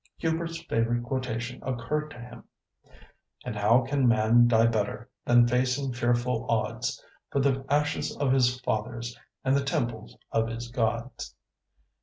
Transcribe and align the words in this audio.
Hubert's 0.17 0.59
favourite 0.63 1.03
quotation 1.03 1.61
occurred 1.61 2.09
to 2.09 2.17
him— 2.17 2.45
And 3.45 3.55
how 3.55 3.81
can 3.81 4.07
man 4.07 4.47
die 4.47 4.65
better 4.65 5.11
Than 5.25 5.47
facing 5.47 5.93
fearful 5.93 6.49
odds, 6.49 7.05
For 7.29 7.39
the 7.39 7.63
ashes 7.69 8.17
of 8.17 8.31
his 8.31 8.59
fathers, 8.61 9.15
And 9.45 9.55
the 9.55 9.63
temples 9.63 10.17
of 10.31 10.47
his 10.47 10.69
gods? 10.71 11.35